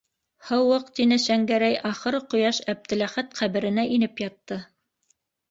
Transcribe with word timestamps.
Һыуыҡ,- 0.45 0.87
тине 0.99 1.19
Шәңгәрәй,- 1.23 1.77
ахыры 1.89 2.21
ҡояш 2.33 2.61
Әптеләхәт 2.75 3.39
ҡәберенә 3.43 3.87
инеп 3.99 4.27
ятты. 4.27 4.61